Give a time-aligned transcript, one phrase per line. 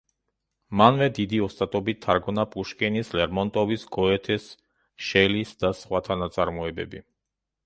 [0.81, 4.49] მანვე დიდი ოსტატობით თარგმნა პუშკინის, ლერმონტოვის, გოეთეს,
[5.11, 7.05] შელის და სხვათა ნაწარმოებები.